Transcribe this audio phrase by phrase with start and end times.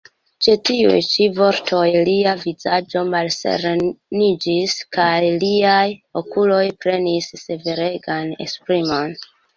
[0.43, 5.13] Ĉe tiuj ĉi vortoj lia vizaĝo malsereniĝis, kaj
[5.45, 5.85] liaj
[6.23, 9.15] okuloj prenis severegan esprimon.